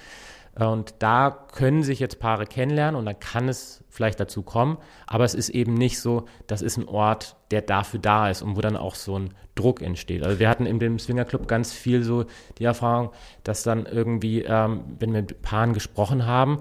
[0.55, 4.77] Äh, und da können sich jetzt Paare kennenlernen und dann kann es vielleicht dazu kommen.
[5.07, 8.55] Aber es ist eben nicht so, das ist ein Ort, der dafür da ist und
[8.57, 10.23] wo dann auch so ein Druck entsteht.
[10.23, 12.25] Also wir hatten in dem Swingerclub ganz viel so
[12.57, 13.11] die Erfahrung,
[13.43, 16.59] dass dann irgendwie, ähm, wenn wir mit Paaren gesprochen haben,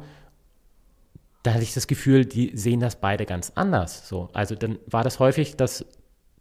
[1.43, 4.09] da hatte ich das Gefühl, die sehen das beide ganz anders.
[4.09, 5.85] So, also dann war das häufig, dass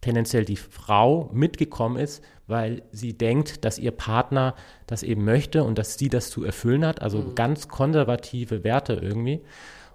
[0.00, 4.54] tendenziell die Frau mitgekommen ist, weil sie denkt, dass ihr Partner
[4.86, 7.00] das eben möchte und dass sie das zu erfüllen hat.
[7.02, 7.34] Also mhm.
[7.34, 9.40] ganz konservative Werte irgendwie.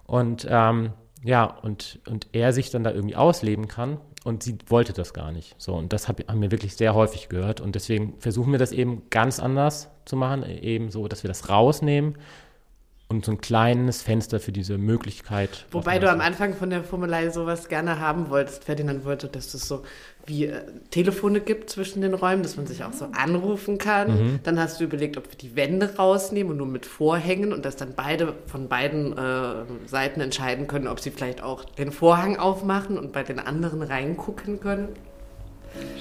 [0.04, 0.92] Und ähm,
[1.22, 5.30] ja, und, und er sich dann da irgendwie ausleben kann und sie wollte das gar
[5.32, 5.54] nicht.
[5.58, 7.60] So, und das hab, haben wir wirklich sehr häufig gehört.
[7.60, 11.48] Und deswegen versuchen wir das eben ganz anders zu machen, eben so, dass wir das
[11.48, 12.16] rausnehmen
[13.10, 15.64] und so ein kleines Fenster für diese Möglichkeit.
[15.70, 18.64] Wobei du am Anfang von der Formelei sowas gerne haben wolltest.
[18.64, 19.82] Ferdinand wollte, dass es so
[20.26, 24.10] wie äh, Telefone gibt zwischen den Räumen, dass man sich auch so anrufen kann.
[24.10, 24.40] Mhm.
[24.42, 27.76] Dann hast du überlegt, ob wir die Wände rausnehmen und nur mit Vorhängen und dass
[27.76, 32.98] dann beide von beiden äh, Seiten entscheiden können, ob sie vielleicht auch den Vorhang aufmachen
[32.98, 34.88] und bei den anderen reingucken können.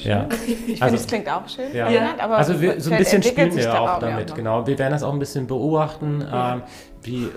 [0.04, 0.28] Ja.
[0.68, 1.74] Ich also, finde, es klingt auch schön.
[1.74, 1.90] Ja.
[1.90, 4.66] ja aber also wir, so ein bisschen spielen wir auch damit, genau.
[4.68, 6.56] Wir werden das auch ein bisschen beobachten, ja.
[6.56, 6.62] ähm,
[7.08, 7.30] wie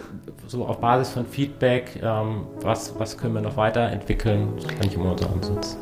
[0.47, 4.49] so auf Basis von Feedback, ähm, was, was können wir noch weiterentwickeln.
[4.57, 5.79] Das kann ich immer unser Ansatz.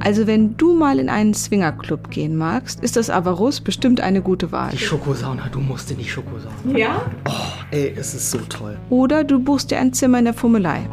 [0.00, 4.52] Also wenn du mal in einen Swingerclub gehen magst, ist das Avarus bestimmt eine gute
[4.52, 4.70] Wahl.
[4.70, 6.78] Die Schokosauna, du musst in die Schokosauna.
[6.78, 7.02] Ja?
[7.28, 7.32] Oh,
[7.72, 8.78] ey, es ist so toll.
[8.88, 10.88] Oder du buchst dir ein Zimmer in der Fummelei.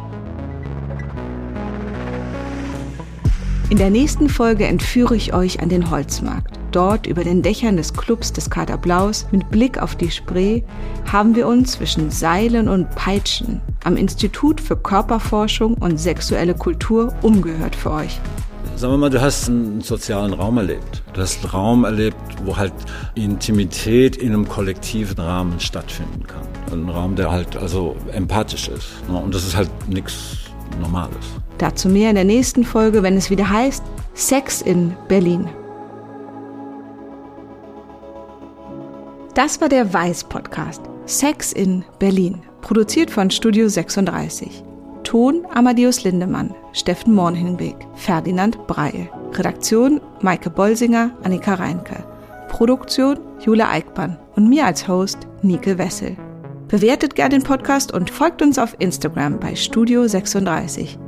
[3.68, 6.56] In der nächsten Folge entführe ich euch an den Holzmarkt.
[6.70, 10.62] Dort über den Dächern des Clubs des Kater Blaus mit Blick auf die Spree
[11.10, 17.74] haben wir uns zwischen Seilen und Peitschen am Institut für Körperforschung und sexuelle Kultur umgehört
[17.74, 18.20] für euch.
[18.76, 21.02] Sagen wir mal, du hast einen sozialen Raum erlebt.
[21.14, 22.72] Du hast einen Raum erlebt, wo halt
[23.16, 26.46] Intimität in einem kollektiven Rahmen stattfinden kann.
[26.70, 28.86] Ein Raum, der halt also empathisch ist.
[29.08, 30.45] Und das ist halt nichts
[30.80, 31.16] Normales.
[31.58, 33.82] Dazu mehr in der nächsten Folge, wenn es wieder heißt
[34.14, 35.48] Sex in Berlin.
[39.34, 44.64] Das war der Weiß Podcast Sex in Berlin, produziert von Studio 36.
[45.04, 49.08] Ton Amadeus Lindemann, Steffen Mornhinweg, Ferdinand Breil.
[49.34, 52.02] Redaktion Maike Bolsinger, Annika Reinke.
[52.48, 56.16] Produktion Jule Eickmann und mir als Host Nike Wessel.
[56.68, 60.98] Bewertet gerne den Podcast und folgt uns auf Instagram bei Studio 36.